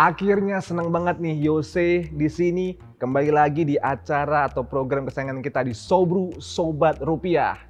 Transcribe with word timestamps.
Akhirnya 0.00 0.64
senang 0.64 0.88
banget 0.88 1.20
nih 1.20 1.36
Yose 1.44 2.08
di 2.08 2.24
sini 2.32 2.72
kembali 2.96 3.36
lagi 3.36 3.68
di 3.68 3.76
acara 3.76 4.48
atau 4.48 4.64
program 4.64 5.04
kesayangan 5.04 5.44
kita 5.44 5.60
di 5.60 5.76
Sobru 5.76 6.32
Sobat 6.40 7.04
Rupiah. 7.04 7.60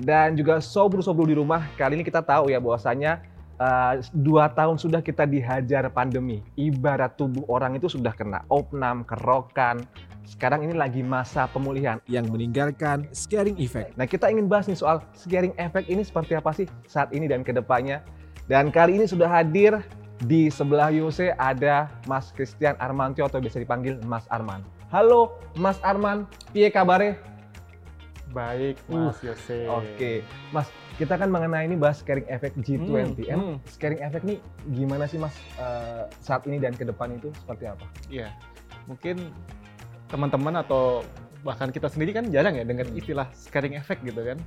Dan 0.00 0.32
juga 0.32 0.64
Sobru-Sobru 0.64 1.28
di 1.28 1.36
rumah, 1.36 1.68
kali 1.76 2.00
ini 2.00 2.04
kita 2.08 2.24
tahu 2.24 2.48
ya 2.48 2.56
bahwasanya 2.56 3.20
uh, 3.60 4.00
dua 4.16 4.48
tahun 4.48 4.80
sudah 4.80 5.04
kita 5.04 5.28
dihajar 5.28 5.84
pandemi. 5.92 6.40
Ibarat 6.56 7.20
tubuh 7.20 7.44
orang 7.52 7.76
itu 7.76 7.92
sudah 7.92 8.16
kena 8.16 8.48
opnam, 8.48 9.04
kerokan. 9.04 9.84
Sekarang 10.24 10.64
ini 10.64 10.72
lagi 10.72 11.04
masa 11.04 11.44
pemulihan 11.52 12.00
yang 12.08 12.24
meninggalkan 12.32 13.12
scaring 13.12 13.60
effect. 13.60 13.92
Nah 14.00 14.08
kita 14.08 14.32
ingin 14.32 14.48
bahas 14.48 14.64
nih 14.72 14.80
soal 14.80 15.04
scaring 15.12 15.52
effect 15.60 15.92
ini 15.92 16.00
seperti 16.00 16.32
apa 16.32 16.48
sih 16.56 16.64
saat 16.88 17.12
ini 17.12 17.28
dan 17.28 17.44
ke 17.44 17.52
depannya. 17.52 18.00
Dan 18.48 18.72
kali 18.72 18.96
ini 18.96 19.04
sudah 19.04 19.28
hadir 19.28 19.84
di 20.22 20.46
sebelah 20.46 20.94
Yose 20.94 21.34
ada 21.34 21.90
Mas 22.06 22.30
Christian 22.30 22.78
Armantio 22.78 23.26
atau 23.26 23.42
biasa 23.42 23.58
dipanggil 23.58 23.98
Mas 24.06 24.28
Arman. 24.30 24.62
Halo 24.94 25.34
Mas 25.58 25.82
Arman, 25.82 26.30
piye 26.54 26.70
kabare? 26.70 27.18
Baik 28.30 28.78
Mas 28.86 29.18
uh, 29.18 29.34
Yose. 29.34 29.58
Oke, 29.66 29.82
okay. 29.98 30.16
Mas 30.54 30.70
kita 30.94 31.18
kan 31.18 31.26
mengenai 31.26 31.66
ini 31.66 31.74
bahas 31.74 31.98
scaring 31.98 32.26
effect 32.30 32.54
G20. 32.62 33.26
Hmm, 33.26 33.34
hmm. 33.34 33.54
scaring 33.66 34.00
effect 34.06 34.22
nih 34.22 34.38
gimana 34.70 35.10
sih 35.10 35.18
Mas 35.18 35.34
uh, 35.58 36.06
saat 36.22 36.46
ini 36.46 36.62
dan 36.62 36.78
ke 36.78 36.86
depan 36.86 37.18
itu 37.18 37.34
seperti 37.42 37.66
apa? 37.66 37.86
Iya, 38.06 38.30
mungkin 38.86 39.34
teman-teman 40.06 40.62
atau 40.62 41.02
bahkan 41.44 41.68
kita 41.68 41.90
sendiri 41.92 42.16
kan 42.16 42.24
jarang 42.32 42.56
ya 42.56 42.64
dengar 42.64 42.86
hmm. 42.88 42.98
istilah 43.02 43.28
scaring 43.34 43.76
effect 43.76 44.00
gitu 44.06 44.22
kan 44.22 44.38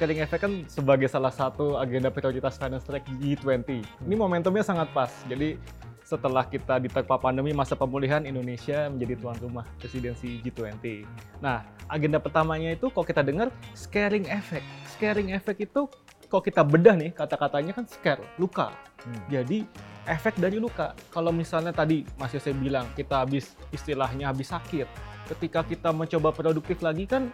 scaling 0.00 0.24
effect 0.24 0.40
kan 0.40 0.54
sebagai 0.64 1.12
salah 1.12 1.28
satu 1.28 1.76
agenda 1.76 2.08
prioritas 2.08 2.56
finance 2.56 2.88
track 2.88 3.04
G20. 3.20 3.84
Ini 3.84 4.14
momentumnya 4.16 4.64
sangat 4.64 4.88
pas. 4.96 5.12
Jadi 5.28 5.60
setelah 6.00 6.48
kita 6.48 6.80
diterpa 6.80 7.20
pandemi 7.20 7.52
masa 7.52 7.76
pemulihan 7.76 8.24
Indonesia 8.24 8.88
menjadi 8.88 9.20
tuan 9.20 9.36
rumah 9.44 9.68
presidensi 9.76 10.40
G20. 10.40 11.04
Nah, 11.44 11.68
agenda 11.84 12.16
pertamanya 12.16 12.72
itu 12.72 12.88
kalau 12.88 13.04
kita 13.04 13.20
dengar 13.20 13.52
scaring 13.76 14.24
effect. 14.32 14.64
Scaring 14.96 15.36
effect 15.36 15.68
itu 15.68 15.84
kalau 16.32 16.40
kita 16.48 16.64
bedah 16.64 16.96
nih 16.96 17.12
kata-katanya 17.12 17.76
kan 17.76 17.84
scare, 17.84 18.24
luka. 18.40 18.72
Hmm. 19.04 19.20
Jadi 19.28 19.68
efek 20.08 20.40
dari 20.40 20.56
luka. 20.56 20.96
Kalau 21.12 21.28
misalnya 21.28 21.76
tadi 21.76 22.08
Mas 22.16 22.32
Yose 22.32 22.56
bilang 22.56 22.88
kita 22.96 23.20
habis 23.20 23.52
istilahnya 23.68 24.32
habis 24.32 24.48
sakit, 24.48 24.88
ketika 25.36 25.60
kita 25.60 25.92
mencoba 25.92 26.32
produktif 26.32 26.80
lagi 26.80 27.04
kan 27.04 27.28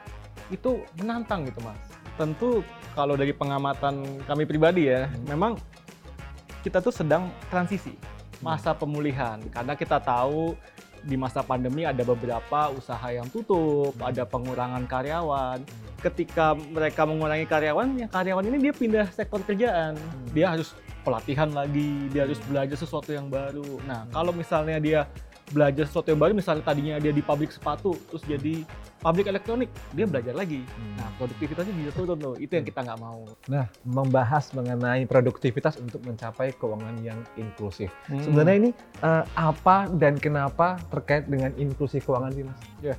itu 0.51 0.83
menantang 0.99 1.47
gitu 1.47 1.63
Mas 1.63 1.96
tentu 2.17 2.65
kalau 2.97 3.15
dari 3.15 3.37
pengamatan 3.37 4.25
kami 4.25 4.49
pribadi 4.49 4.89
ya, 4.89 5.07
hmm. 5.07 5.29
memang 5.29 5.53
kita 6.65 6.83
tuh 6.83 6.91
sedang 6.91 7.31
transisi 7.53 7.95
masa 8.41 8.73
hmm. 8.73 8.81
pemulihan 8.81 9.39
karena 9.53 9.79
kita 9.79 10.01
tahu 10.03 10.57
di 11.07 11.15
masa 11.15 11.39
pandemi 11.45 11.87
ada 11.87 12.03
beberapa 12.03 12.73
usaha 12.75 13.07
yang 13.13 13.31
tutup, 13.31 13.95
hmm. 13.95 14.09
ada 14.11 14.27
pengurangan 14.27 14.83
karyawan. 14.89 15.63
Hmm. 15.63 15.85
Ketika 16.03 16.57
mereka 16.57 17.07
mengurangi 17.07 17.47
karyawan, 17.47 17.89
ya 18.01 18.07
karyawan 18.11 18.45
ini 18.51 18.59
dia 18.59 18.73
pindah 18.75 19.07
sektor 19.15 19.39
kerjaan. 19.47 19.95
Hmm. 19.95 20.27
Dia 20.35 20.57
harus 20.57 20.75
pelatihan 21.07 21.53
lagi, 21.55 22.11
dia 22.11 22.27
harus 22.27 22.43
belajar 22.51 22.75
sesuatu 22.75 23.15
yang 23.15 23.31
baru. 23.31 23.79
Nah, 23.87 24.11
kalau 24.11 24.35
misalnya 24.35 24.83
dia 24.83 25.07
belajar 25.51 25.87
sesuatu 25.87 26.11
yang 26.11 26.19
baru 26.19 26.33
misalnya 26.35 26.65
tadinya 26.67 26.99
dia 26.99 27.15
di 27.15 27.23
pabrik 27.23 27.55
sepatu 27.55 27.95
terus 28.11 28.23
jadi 28.27 28.67
pabrik 29.07 29.31
elektronik 29.31 29.71
dia 29.95 30.03
belajar 30.03 30.35
lagi 30.35 30.67
hmm. 30.67 30.99
nah 30.99 31.07
produktivitasnya 31.15 31.75
bisa 31.79 31.95
turun 31.95 32.19
tuh 32.19 32.35
itu 32.43 32.59
yang 32.59 32.67
kita 32.67 32.83
nggak 32.83 32.99
mau 32.99 33.23
nah 33.47 33.71
membahas 33.87 34.51
mengenai 34.51 35.07
produktivitas 35.07 35.79
untuk 35.79 36.03
mencapai 36.03 36.51
keuangan 36.59 36.99
yang 37.07 37.23
inklusif 37.39 37.95
hmm. 38.11 38.27
sebenarnya 38.27 38.57
ini 38.67 38.71
uh, 39.07 39.23
apa 39.39 39.87
dan 39.95 40.19
kenapa 40.19 40.83
terkait 40.91 41.31
dengan 41.31 41.55
inklusi 41.55 42.03
keuangan 42.03 42.35
sih 42.35 42.43
mas 42.43 42.59
ya 42.83 42.91
yeah. 42.91 42.99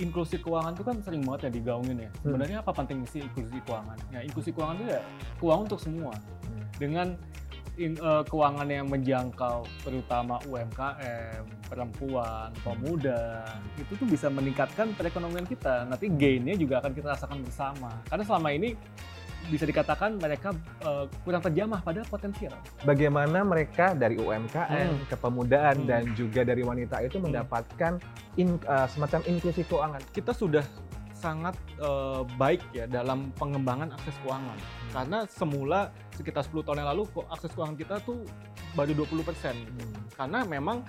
Inklusi 0.00 0.40
keuangan 0.40 0.72
itu 0.72 0.88
kan 0.88 0.96
sering 1.04 1.20
banget 1.20 1.40
ya 1.44 1.50
digaungin 1.52 2.00
ya. 2.00 2.08
Hmm. 2.08 2.32
Sebenarnya 2.32 2.56
apa 2.64 2.72
penting 2.72 3.04
sih 3.04 3.28
inklusi 3.28 3.60
keuangan? 3.60 4.00
Ya 4.08 4.24
inklusi 4.24 4.48
keuangan 4.56 4.80
itu 4.80 4.88
ya 4.88 5.04
keuangan 5.36 5.68
untuk 5.68 5.80
semua. 5.84 6.16
Hmm. 6.16 6.64
Dengan 6.80 7.06
in, 7.82 7.98
uh, 7.98 8.22
keuangan 8.22 8.68
yang 8.70 8.86
menjangkau 8.86 9.66
terutama 9.82 10.38
UMKM, 10.46 11.42
perempuan, 11.66 12.54
pemuda 12.62 13.42
itu 13.76 13.92
tuh 13.98 14.06
bisa 14.06 14.30
meningkatkan 14.30 14.94
perekonomian 14.94 15.44
kita. 15.44 15.84
Nanti 15.90 16.06
gainnya 16.08 16.54
juga 16.54 16.78
akan 16.78 16.92
kita 16.94 17.18
rasakan 17.18 17.42
bersama. 17.42 17.90
Karena 18.06 18.24
selama 18.24 18.48
ini 18.54 18.78
bisa 19.50 19.66
dikatakan 19.66 20.22
mereka 20.22 20.54
uh, 20.86 21.10
kurang 21.26 21.42
terjamah 21.42 21.82
pada 21.82 22.06
potensial. 22.06 22.54
Bagaimana 22.86 23.42
mereka 23.42 23.90
dari 23.98 24.14
UMKM, 24.14 25.02
hmm. 25.02 25.06
kepemudaan 25.10 25.82
hmm. 25.82 25.88
dan 25.90 26.02
juga 26.14 26.46
dari 26.46 26.62
wanita 26.62 27.02
itu 27.02 27.18
hmm. 27.18 27.24
mendapatkan 27.26 27.98
in, 28.38 28.62
uh, 28.70 28.86
semacam 28.86 29.20
inklusi 29.26 29.66
keuangan? 29.66 30.02
Kita 30.14 30.30
sudah 30.30 30.62
sangat 31.22 31.54
uh, 31.78 32.26
baik 32.34 32.58
ya 32.74 32.90
dalam 32.90 33.30
pengembangan 33.38 33.94
akses 33.94 34.18
keuangan. 34.26 34.58
Hmm. 34.58 34.90
Karena 34.90 35.18
semula 35.30 35.94
sekitar 36.18 36.42
10 36.42 36.66
tahun 36.66 36.82
yang 36.82 36.90
lalu 36.98 37.02
kok 37.14 37.26
akses 37.30 37.54
keuangan 37.54 37.78
kita 37.78 37.94
tuh 38.02 38.26
baru 38.74 38.92
20%. 39.06 39.06
Hmm. 39.06 39.94
Karena 40.18 40.42
memang 40.42 40.82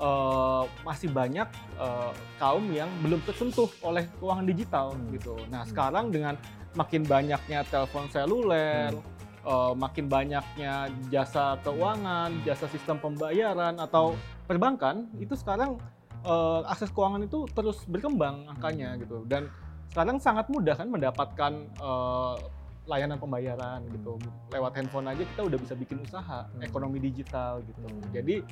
uh, 0.00 0.64
masih 0.82 1.12
banyak 1.12 1.46
uh, 1.76 2.10
kaum 2.40 2.64
yang 2.72 2.88
belum 3.04 3.20
tersentuh 3.26 3.68
oleh 3.84 4.08
keuangan 4.18 4.46
digital 4.48 4.86
hmm. 4.96 5.10
gitu. 5.18 5.34
Nah, 5.52 5.62
hmm. 5.62 5.70
sekarang 5.70 6.06
dengan 6.14 6.34
makin 6.78 7.02
banyaknya 7.04 7.66
telepon 7.68 8.06
seluler, 8.08 8.94
hmm. 8.94 9.02
uh, 9.44 9.72
makin 9.76 10.06
banyaknya 10.08 10.88
jasa 11.12 11.60
keuangan, 11.60 12.30
jasa 12.46 12.66
sistem 12.72 12.96
pembayaran 12.98 13.76
atau 13.78 14.16
hmm. 14.16 14.46
perbankan, 14.48 15.10
hmm. 15.10 15.24
itu 15.24 15.36
sekarang 15.36 15.76
uh, 16.24 16.64
akses 16.66 16.90
keuangan 16.90 17.22
itu 17.26 17.44
terus 17.52 17.84
berkembang 17.86 18.48
angkanya 18.48 18.96
hmm. 18.96 19.00
gitu. 19.04 19.18
Dan 19.28 19.52
sekarang 19.90 20.22
sangat 20.22 20.46
mudah 20.46 20.78
kan 20.78 20.86
mendapatkan 20.86 21.52
uh, 21.82 22.38
layanan 22.86 23.18
pembayaran 23.18 23.82
gitu 23.90 24.18
lewat 24.54 24.72
handphone 24.78 25.10
aja 25.10 25.22
kita 25.22 25.42
udah 25.46 25.58
bisa 25.58 25.74
bikin 25.78 25.98
usaha 26.02 26.46
hmm. 26.46 26.62
ekonomi 26.66 26.98
digital 27.02 27.62
gitu 27.66 27.86
hmm. 27.86 28.10
jadi 28.14 28.42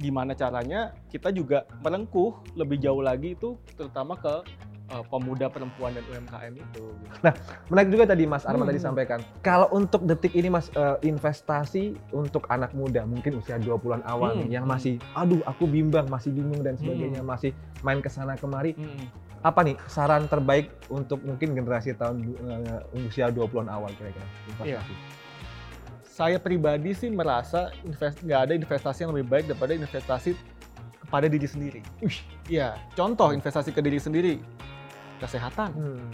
gimana 0.00 0.32
caranya 0.32 0.96
kita 1.12 1.28
juga 1.32 1.68
melengkuh 1.84 2.56
lebih 2.56 2.80
jauh 2.80 3.04
lagi 3.04 3.36
itu 3.36 3.60
terutama 3.76 4.16
ke 4.16 4.40
uh, 4.96 5.04
pemuda 5.12 5.52
perempuan 5.52 5.92
dan 5.92 6.04
UMKM 6.08 6.56
itu. 6.56 6.84
Gitu. 6.88 7.16
Nah, 7.20 7.36
menarik 7.68 7.90
juga 7.92 8.04
tadi 8.08 8.24
Mas 8.24 8.48
Arman 8.48 8.64
hmm. 8.64 8.70
tadi 8.72 8.80
sampaikan. 8.80 9.18
Kalau 9.44 9.68
untuk 9.76 10.08
detik 10.08 10.32
ini 10.32 10.48
Mas 10.48 10.72
uh, 10.72 10.96
investasi 11.04 12.00
untuk 12.16 12.48
anak 12.48 12.72
muda 12.72 13.04
mungkin 13.04 13.44
usia 13.44 13.60
20-an 13.60 14.00
awal 14.08 14.40
hmm. 14.40 14.48
yang 14.48 14.64
masih 14.64 14.96
aduh 15.12 15.44
aku 15.44 15.68
bimbang, 15.68 16.08
masih 16.08 16.32
bingung 16.32 16.64
dan 16.64 16.80
sebagainya, 16.80 17.20
hmm. 17.20 17.28
masih 17.28 17.50
main 17.84 18.00
ke 18.00 18.08
sana 18.08 18.40
kemari. 18.40 18.72
Hmm 18.72 19.29
apa 19.40 19.60
nih 19.64 19.76
saran 19.88 20.28
terbaik 20.28 20.68
untuk 20.92 21.24
mungkin 21.24 21.56
generasi 21.56 21.96
tahun 21.96 22.36
uh, 22.44 23.08
usia 23.08 23.32
20-an 23.32 23.72
awal 23.72 23.88
kira-kira 23.96 24.26
Iya. 24.60 24.80
Saya 26.04 26.36
pribadi 26.36 26.92
sih 26.92 27.08
merasa 27.08 27.72
invest 27.80 28.20
nggak 28.20 28.40
ada 28.44 28.52
investasi 28.52 29.08
yang 29.08 29.16
lebih 29.16 29.32
baik 29.32 29.44
daripada 29.48 29.72
investasi 29.72 30.36
kepada 31.00 31.26
diri 31.32 31.48
sendiri. 31.48 31.80
Iya, 32.50 32.76
contoh 32.92 33.32
investasi 33.32 33.72
ke 33.72 33.80
diri 33.80 33.96
sendiri, 33.96 34.34
kesehatan, 35.24 35.72
hmm. 35.72 36.08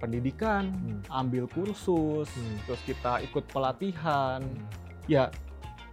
pendidikan, 0.00 0.72
hmm. 0.72 1.04
ambil 1.12 1.44
kursus, 1.52 2.32
hmm. 2.32 2.56
terus 2.64 2.80
kita 2.88 3.20
ikut 3.28 3.44
pelatihan, 3.52 4.40
hmm. 4.40 4.64
ya 5.04 5.28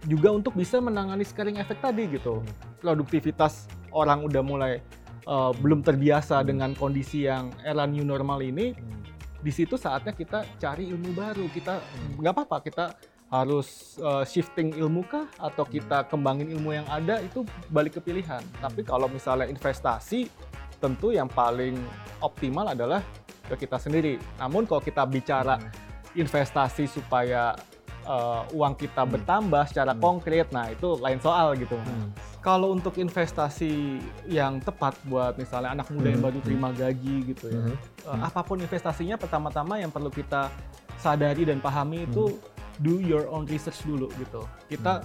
juga 0.08 0.32
untuk 0.32 0.56
bisa 0.56 0.80
menangani 0.80 1.26
scaring 1.26 1.60
efek 1.60 1.84
tadi 1.84 2.08
gitu. 2.08 2.40
Hmm. 2.40 2.48
Produktivitas 2.80 3.68
orang 3.92 4.24
udah 4.24 4.40
mulai 4.40 4.80
uh, 5.26 5.52
belum 5.52 5.82
terbiasa 5.82 6.40
hmm. 6.40 6.46
dengan 6.46 6.70
kondisi 6.72 7.26
yang 7.26 7.52
era 7.66 7.84
new 7.84 8.06
normal 8.06 8.40
ini, 8.40 8.72
hmm. 8.72 9.02
di 9.42 9.52
situ 9.52 9.74
saatnya 9.76 10.14
kita 10.14 10.46
cari 10.56 10.88
ilmu 10.88 11.12
baru. 11.12 11.44
Kita 11.50 11.82
hmm. 11.82 12.22
nggak 12.22 12.32
hmm. 12.32 12.42
apa-apa 12.42 12.56
kita 12.62 12.84
harus 13.26 13.98
uh, 13.98 14.22
shifting 14.22 14.70
ilmu 14.78 15.02
kah 15.02 15.26
atau 15.42 15.66
hmm. 15.66 15.72
kita 15.82 16.06
kembangin 16.06 16.46
ilmu 16.54 16.78
yang 16.78 16.86
ada 16.86 17.18
itu 17.20 17.42
balik 17.74 17.98
ke 17.98 18.00
pilihan. 18.00 18.40
Hmm. 18.40 18.70
Tapi 18.70 18.86
kalau 18.86 19.10
misalnya 19.10 19.50
investasi, 19.50 20.30
tentu 20.78 21.10
yang 21.10 21.26
paling 21.26 21.74
optimal 22.22 22.70
adalah 22.70 23.02
ke 23.50 23.66
kita 23.66 23.82
sendiri. 23.82 24.22
Namun 24.38 24.64
kalau 24.64 24.82
kita 24.82 25.02
bicara 25.04 25.58
hmm. 25.58 26.22
investasi 26.22 26.86
supaya 26.86 27.58
uh, 28.06 28.46
uang 28.54 28.78
kita 28.78 29.02
bertambah 29.02 29.66
secara 29.74 29.90
hmm. 29.90 30.00
konkret, 30.00 30.46
nah 30.54 30.70
itu 30.70 30.94
lain 31.02 31.18
soal 31.18 31.58
gitu. 31.58 31.74
Hmm 31.74 32.35
kalau 32.46 32.78
untuk 32.78 32.94
investasi 33.02 33.98
yang 34.30 34.62
tepat 34.62 34.94
buat 35.10 35.34
misalnya 35.34 35.74
anak 35.74 35.90
muda 35.90 36.14
yang 36.14 36.22
hmm. 36.22 36.28
baru 36.30 36.38
terima 36.46 36.70
gaji 36.70 37.34
gitu 37.34 37.50
ya, 37.50 37.58
hmm. 37.58 37.76
uh, 38.06 38.20
apa 38.22 38.46
pun 38.46 38.62
investasinya 38.62 39.18
pertama-tama 39.18 39.82
yang 39.82 39.90
perlu 39.90 40.14
kita 40.14 40.46
sadari 40.94 41.42
dan 41.42 41.58
pahami 41.58 42.06
itu 42.06 42.30
hmm. 42.30 42.38
do 42.86 43.02
your 43.02 43.26
own 43.34 43.50
research 43.50 43.82
dulu 43.82 44.06
gitu. 44.22 44.46
Kita 44.70 45.02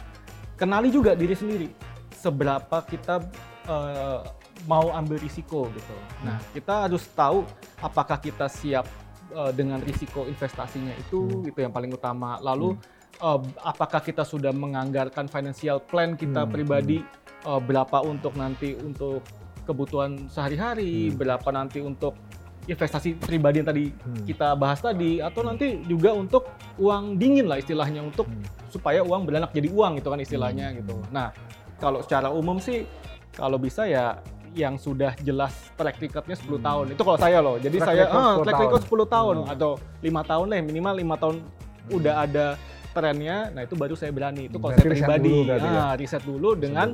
kenali 0.53 0.93
juga 0.93 1.17
diri 1.17 1.33
sendiri 1.33 1.73
seberapa 2.13 2.85
kita 2.85 3.25
uh, 3.65 4.21
mau 4.69 4.93
ambil 4.93 5.17
risiko 5.17 5.65
gitu. 5.73 5.97
Nah, 6.21 6.37
kita 6.53 6.85
harus 6.85 7.09
tahu 7.09 7.41
apakah 7.81 8.21
kita 8.21 8.45
siap 8.53 8.85
uh, 9.33 9.49
dengan 9.49 9.81
risiko 9.81 10.29
investasinya 10.29 10.93
itu, 10.93 11.25
hmm. 11.25 11.49
itu 11.49 11.57
yang 11.57 11.73
paling 11.73 11.89
utama. 11.89 12.37
Lalu 12.37 12.77
hmm 12.77 13.01
uh, 13.21 13.39
apakah 13.61 14.01
kita 14.01 14.25
sudah 14.25 14.51
menganggarkan 14.51 15.29
financial 15.29 15.79
plan 15.79 16.17
kita 16.17 16.43
Hmm, 16.43 16.51
pribadi 16.51 17.05
uh, 17.43 17.59
berapa 17.59 18.01
untuk 18.01 18.33
nanti 18.35 18.75
untuk 18.75 19.21
kebutuhan 19.63 20.27
sehari-hari, 20.27 21.09
Hmm. 21.09 21.17
berapa 21.17 21.49
nanti 21.49 21.79
untuk 21.79 22.17
investasi 22.61 23.17
pribadi 23.17 23.57
yang 23.61 23.67
tadi 23.67 23.85
Hmm. 23.89 24.21
kita 24.21 24.53
bahas 24.53 24.77
tadi 24.77 25.17
atau 25.17 25.41
nanti 25.41 25.81
juga 25.83 26.13
untuk 26.13 26.45
uang 26.77 27.17
dingin 27.17 27.49
lah 27.49 27.57
istilahnya 27.57 28.01
untuk 28.01 28.29
Hmm. 28.29 28.41
supaya 28.69 29.01
uang 29.01 29.25
beranak 29.25 29.49
jadi 29.49 29.67
uang 29.67 29.97
gitu 29.97 30.09
kan 30.09 30.19
istilahnya 30.19 30.69
Hmm. 30.69 30.77
gitu. 30.81 30.95
Nah, 31.09 31.33
kalau 31.77 32.01
secara 32.01 32.29
umum 32.29 32.61
sih 32.61 32.85
kalau 33.33 33.57
bisa 33.57 33.85
ya 33.85 34.21
yang 34.51 34.75
sudah 34.75 35.15
jelas 35.23 35.55
track 35.73 35.95
recordnya 35.97 36.35
10 36.35 36.59
Hmm. 36.59 36.67
tahun. 36.67 36.85
Itu 36.91 37.01
kalau 37.01 37.15
saya 37.17 37.39
loh. 37.39 37.55
Jadi 37.55 37.77
Track 37.79 37.87
saya 37.87 38.03
record 38.03 38.19
ah, 38.19 38.27
10 38.27 38.43
track 38.43 38.51
tahun. 38.51 38.63
record 38.67 38.81
10 38.83 39.05
tahun 39.07 39.35
Hmm. 39.41 39.53
atau 39.55 39.71
lima 40.01 40.21
tahun 40.21 40.45
lah 40.45 40.57
minimal 40.61 40.93
lima 40.93 41.15
tahun 41.15 41.35
Hmm. 41.39 41.95
udah 41.97 42.13
ada 42.19 42.45
trennya. 42.91 43.49
Nah, 43.49 43.63
itu 43.63 43.73
baru 43.73 43.93
saya 43.93 44.11
berani. 44.11 44.45
Itu 44.45 44.57
kalau 44.57 44.71
Berarti 44.71 44.81
saya 44.81 44.93
riset 44.93 45.07
pribadi. 45.07 45.27
dulu 45.27 45.41
berarti 45.43 45.67
ya? 45.67 45.85
Riset 45.95 46.23
dulu 46.23 46.49
dengan 46.53 46.87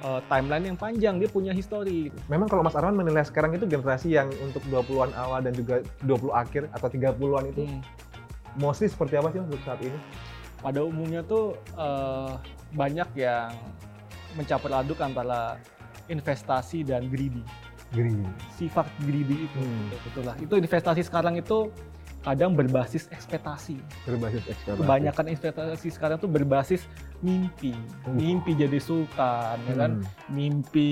uh, 0.00 0.20
timeline 0.26 0.64
yang 0.66 0.76
panjang, 0.76 1.14
dia 1.16 1.28
punya 1.28 1.52
history. 1.52 2.08
Memang 2.26 2.46
kalau 2.46 2.60
Mas 2.60 2.74
Arman 2.74 2.94
menilai 2.94 3.22
sekarang 3.22 3.52
itu 3.52 3.64
generasi 3.64 4.08
yang 4.10 4.28
untuk 4.40 4.60
20-an 4.66 5.12
awal 5.14 5.40
dan 5.40 5.52
juga 5.52 5.78
20 6.00 6.32
akhir 6.32 6.62
atau 6.70 6.88
30-an 6.88 7.44
itu 7.48 7.62
Hmm. 7.62 7.80
mostly 8.54 8.84
seperti 8.84 9.14
apa 9.14 9.28
sih 9.30 9.40
untuk 9.40 9.60
saat 9.62 9.80
ini? 9.80 9.96
pada 10.58 10.78
umumnya 10.78 11.20
tuh 11.22 11.58
eh, 11.74 12.32
banyak 12.70 13.18
yang 13.18 13.50
mencampur 14.32 14.70
aduk 14.70 14.94
antara 14.98 15.58
investasi 16.06 16.82
dan 16.82 17.10
greedy. 17.10 17.42
Green. 17.90 18.22
Sifat 18.54 18.86
greedy 19.00 19.44
itu, 19.44 19.58
Hmm. 19.58 19.90
betul 19.90 20.22
lah. 20.22 20.36
Itu 20.38 20.54
investasi 20.54 21.02
sekarang 21.02 21.34
itu 21.34 21.68
kadang 22.22 22.54
berbasis 22.54 23.10
ekspektasi. 23.10 23.76
Berbasis 24.06 24.42
ekspektasi. 24.46 24.78
Kebanyakan 24.80 25.24
investasi 25.34 25.88
sekarang 25.90 26.16
tuh 26.22 26.30
berbasis 26.30 26.86
mimpi. 27.20 27.74
Uh. 28.06 28.14
Mimpi 28.14 28.54
jadi 28.54 28.78
sultan, 28.78 29.58
ya 29.66 29.74
kan? 29.74 29.92
Hmm. 30.00 30.30
Mimpi 30.30 30.90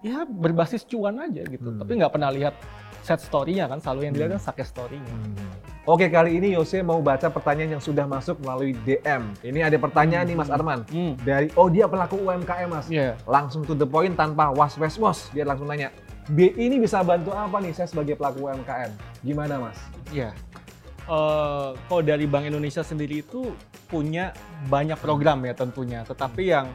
ya 0.00 0.24
berbasis 0.24 0.86
cuan 0.88 1.20
aja 1.20 1.44
gitu. 1.44 1.68
Hmm. 1.68 1.82
Tapi 1.82 1.92
nggak 2.00 2.12
pernah 2.14 2.30
lihat 2.32 2.54
set 3.02 3.20
story-nya 3.20 3.66
kan. 3.66 3.82
Selalu 3.82 4.00
yang 4.06 4.12
dilihat 4.14 4.30
Hmm. 4.32 4.38
kan 4.40 4.46
success 4.54 4.70
story-nya. 4.70 5.12
Oke, 5.88 6.06
kali 6.06 6.38
ini 6.38 6.54
Yose 6.54 6.84
mau 6.86 7.02
baca 7.02 7.26
pertanyaan 7.26 7.80
yang 7.80 7.82
sudah 7.82 8.06
masuk 8.06 8.38
melalui 8.44 8.76
DM. 8.86 9.34
Ini 9.42 9.66
ada 9.66 9.76
pertanyaan 9.80 10.28
nih 10.28 10.36
Mas 10.38 10.50
Arman. 10.52 10.86
Hmm. 10.86 11.18
Dari, 11.26 11.50
oh 11.58 11.66
dia 11.66 11.90
pelaku 11.90 12.20
UMKM 12.22 12.68
Mas. 12.70 12.86
Iya. 12.86 13.18
Langsung 13.26 13.66
to 13.66 13.74
the 13.74 13.88
point 13.88 14.14
tanpa 14.14 14.54
was-was-was. 14.54 15.32
Dia 15.34 15.42
langsung 15.42 15.66
nanya, 15.66 15.90
B 16.30 16.54
ini 16.54 16.78
bisa 16.78 17.02
bantu 17.02 17.34
apa 17.34 17.58
nih 17.58 17.74
saya 17.74 17.90
sebagai 17.90 18.14
pelaku 18.14 18.46
UMKM? 18.46 18.94
Gimana 19.26 19.58
Mas? 19.58 19.78
Iya. 20.14 20.30
Eh, 21.10 21.70
kalau 21.74 22.02
dari 22.06 22.30
Bank 22.30 22.46
Indonesia 22.46 22.86
sendiri 22.86 23.26
itu 23.26 23.50
punya 23.90 24.30
banyak 24.70 24.94
program 25.02 25.42
ya 25.42 25.58
tentunya. 25.58 26.06
Tetapi 26.06 26.42
yang 26.46 26.70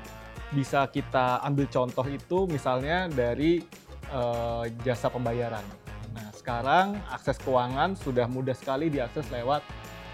bisa 0.52 0.92
kita 0.92 1.40
ambil 1.40 1.72
contoh 1.72 2.04
itu 2.04 2.44
misalnya 2.52 3.07
dari 3.07 3.63
eh, 4.12 4.63
jasa 4.84 5.07
pembayaran. 5.07 5.63
Nah 6.12 6.28
sekarang 6.36 7.00
akses 7.08 7.40
keuangan 7.40 7.96
sudah 7.96 8.28
mudah 8.28 8.54
sekali 8.54 8.92
diakses 8.92 9.31
lewat 9.31 9.63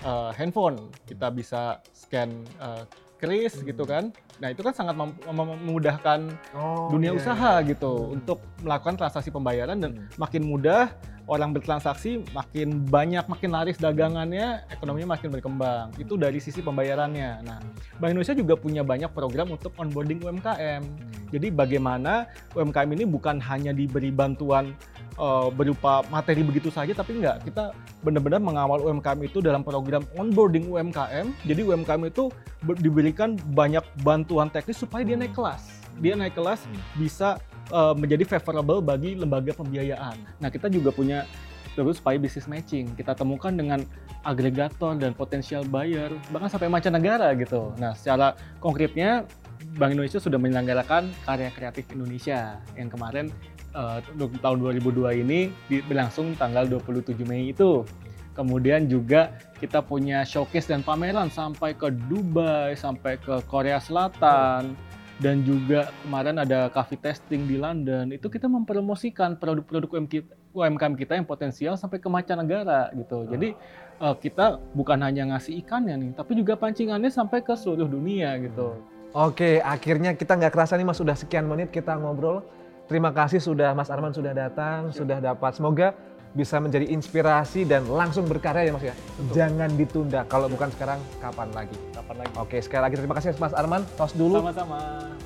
eh, 0.05 0.31
handphone. 0.37 0.93
Kita 1.09 1.33
bisa 1.33 1.81
scan 1.97 2.29
eh, 2.45 2.83
kris 3.17 3.57
Hmm. 3.57 3.65
gitu 3.65 3.89
kan. 3.89 4.13
Nah 4.41 4.49
itu 4.49 4.59
kan 4.59 4.73
sangat 4.73 4.97
mem- 4.97 5.13
mem- 5.23 5.61
memudahkan 5.61 6.19
Oh, 6.51 6.89
dunia 6.89 7.13
iya. 7.13 7.19
usaha 7.21 7.61
gitu 7.61 7.93
Hmm. 8.01 8.15
untuk 8.17 8.41
melakukan 8.59 8.97
transaksi 8.97 9.29
pembayaran 9.29 9.77
dan 9.77 9.91
Hmm. 9.93 10.09
makin 10.17 10.41
mudah 10.43 10.89
orang 11.23 11.53
bertransaksi 11.53 12.25
makin 12.31 12.81
banyak 12.83 13.23
makin 13.23 13.53
laris 13.53 13.77
dagangannya 13.77 14.65
ekonominya 14.67 15.15
makin 15.15 15.29
berkembang 15.29 15.93
itu 15.95 16.17
dari 16.17 16.41
sisi 16.41 16.59
pembayarannya 16.59 17.45
nah 17.45 17.61
Bank 17.95 18.11
Indonesia 18.11 18.33
juga 18.33 18.57
punya 18.57 18.81
banyak 18.81 19.07
program 19.09 19.53
untuk 19.53 19.71
onboarding 19.77 20.17
UMKM 20.19 20.81
Hmm. 20.81 21.29
jadi 21.29 21.53
bagaimana 21.53 22.25
UMKM 22.51 22.89
ini 22.91 23.05
bukan 23.05 23.37
hanya 23.39 23.71
diberi 23.71 24.09
bantuan 24.09 24.73
eh, 25.13 25.49
berupa 25.51 26.01
materi 26.07 26.41
begitu 26.41 26.67
saja 26.67 26.91
tapi 26.91 27.13
enggak 27.13 27.43
kita 27.43 27.75
benar-benar 28.01 28.41
mengawal 28.41 28.81
UMKM 28.81 29.21
itu 29.21 29.37
dalam 29.37 29.61
program 29.61 30.01
onboarding 30.15 30.65
UMKM 30.65 31.29
jadi 31.45 31.61
UMKM 31.61 32.01
itu 32.07 32.31
ber- 32.59 32.79
diberikan 32.79 33.37
banyak 33.51 33.85
bantuan 34.01 34.30
teknis 34.53 34.79
supaya 34.79 35.03
dia 35.03 35.19
naik 35.19 35.35
kelas 35.35 35.81
dia 35.99 36.15
naik 36.15 36.37
kelas 36.37 36.63
Hmm. 36.63 36.77
bisa 36.95 37.29
uh, 37.73 37.91
menjadi 37.97 38.23
favorable 38.23 38.79
bagi 38.79 39.17
lembaga 39.17 39.51
pembiayaan. 39.51 40.15
Nah, 40.39 40.49
kita 40.53 40.71
juga 40.71 40.93
punya 40.93 41.27
terus 41.75 41.99
supaya 41.99 42.19
bisnis 42.19 42.47
matching. 42.47 42.93
Kita 42.95 43.15
temukan 43.15 43.51
dengan 43.51 43.83
agregator 44.21 44.95
dan 44.95 45.15
potensial 45.17 45.65
buyer, 45.65 46.13
bahkan 46.29 46.51
sampai 46.51 46.69
mancanegara 46.69 47.33
gitu. 47.35 47.73
Nah, 47.81 47.97
secara 47.97 48.37
konkretnya 48.61 49.25
Bank 49.77 49.95
Indonesia 49.95 50.19
sudah 50.19 50.35
menyelenggarakan 50.35 51.09
Karya 51.23 51.49
Kreatif 51.53 51.85
Indonesia 51.95 52.59
yang 52.75 52.91
kemarin 52.91 53.31
uh, 53.71 54.03
tahun 54.43 54.57
2002 54.59 55.23
ini 55.23 55.39
berlangsung 55.87 56.35
tanggal 56.35 56.67
27 56.67 57.17
Mei 57.23 57.55
itu. 57.55 57.87
Kemudian 58.31 58.87
juga 58.87 59.35
kita 59.59 59.83
punya 59.83 60.23
showcase 60.23 60.71
dan 60.71 60.81
pameran 60.81 61.27
sampai 61.27 61.75
ke 61.75 61.91
Dubai, 62.07 62.73
sampai 62.79 63.19
ke 63.19 63.43
Korea 63.45 63.77
Selatan, 63.83 64.71
dan 65.21 65.45
juga 65.45 65.93
kemarin 66.01 66.41
ada 66.41 66.71
coffee 66.73 66.97
testing 66.97 67.45
di 67.45 67.59
London. 67.59 68.09
Itu 68.09 68.31
kita 68.31 68.49
mempromosikan 68.49 69.37
produk-produk 69.37 70.01
UMK 70.01 70.13
UMKM 70.51 70.95
kita 70.99 71.15
yang 71.15 71.23
potensial 71.23 71.79
sampai 71.79 72.01
ke 72.01 72.07
mancanegara 72.11 72.91
gitu. 72.97 73.23
Jadi 73.29 73.55
eh, 74.01 74.15
kita 74.19 74.59
bukan 74.73 74.99
hanya 75.05 75.35
ngasih 75.35 75.61
ikannya 75.61 75.95
nih, 75.95 76.11
tapi 76.17 76.35
juga 76.35 76.57
pancingannya 76.57 77.13
sampai 77.13 77.45
ke 77.45 77.53
seluruh 77.53 77.87
dunia 77.87 78.35
gitu. 78.41 78.75
Oke, 79.11 79.59
akhirnya 79.59 80.15
kita 80.15 80.39
nggak 80.39 80.55
kerasa 80.55 80.79
nih 80.79 80.87
Mas 80.87 80.95
sudah 80.95 81.15
sekian 81.19 81.43
menit 81.43 81.69
kita 81.69 81.99
ngobrol. 81.99 82.47
Terima 82.87 83.11
kasih 83.11 83.39
sudah 83.39 83.71
Mas 83.71 83.87
Arman 83.87 84.11
sudah 84.11 84.35
datang, 84.35 84.91
sudah 84.91 85.19
dapat. 85.19 85.55
Semoga 85.55 85.95
bisa 86.31 86.63
menjadi 86.63 86.87
inspirasi 86.87 87.67
dan 87.67 87.83
langsung 87.91 88.23
berkarya 88.23 88.67
ya 88.67 88.71
Mas 88.71 88.85
ya. 88.87 88.95
Jangan 89.35 89.69
ditunda. 89.75 90.23
Kalau 90.31 90.47
bukan 90.47 90.71
sekarang, 90.71 90.99
kapan 91.19 91.51
lagi? 91.51 91.75
Kapan 91.91 92.15
lagi? 92.23 92.31
Oke, 92.39 92.57
sekali 92.63 92.81
lagi 92.87 92.95
terima 92.95 93.15
kasih 93.19 93.35
Mas 93.35 93.51
Arman. 93.51 93.83
Tos 93.99 94.15
dulu. 94.15 94.39
Sama-sama. 94.39 94.77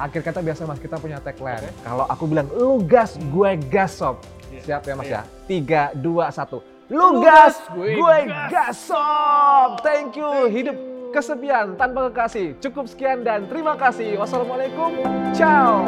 Akhir 0.02 0.22
kata 0.25 0.42
biasa 0.42 0.66
Mas, 0.66 0.80
kita 0.81 0.98
punya 0.98 1.22
tagline. 1.22 1.62
Oke. 1.62 1.69
Kalau 1.86 2.06
aku 2.10 2.24
bilang 2.25 2.48
lu 2.57 2.81
gas, 2.81 3.18
gue 3.22 3.52
gas 3.69 4.02
sob. 4.02 4.18
Iya. 4.50 4.62
Siap 4.66 4.81
ya 4.81 4.94
Mas 4.98 5.06
Iya. 5.06 5.13
ya? 5.13 5.22
Tiga, 5.46 5.84
dua, 5.94 6.34
satu. 6.34 6.66
Lu 6.90 7.22
gas, 7.22 7.58
gue 7.74 7.98
gue 7.98 8.18
gas. 8.30 8.50
gas 8.50 8.75
sob. 8.90 9.81
Thank 9.86 10.18
you. 10.18 10.50
Hidup 10.50 10.78
kesepian 11.13 11.78
tanpa 11.78 12.10
kekasih. 12.10 12.58
Cukup 12.60 12.90
sekian 12.90 13.22
dan 13.22 13.46
terima 13.46 13.78
kasih. 13.78 14.18
Wassalamualaikum. 14.18 14.89
Ciao. 15.38 15.86